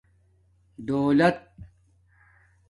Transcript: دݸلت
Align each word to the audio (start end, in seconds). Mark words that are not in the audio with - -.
دݸلت 0.85 1.37